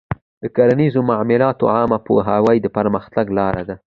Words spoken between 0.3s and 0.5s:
د